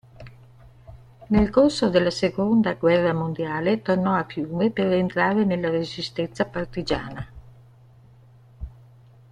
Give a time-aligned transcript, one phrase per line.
[1.27, 7.27] Nel corso della seconda guerra mondiale, tornò a Fiume per entrare nella resistenza partigiana.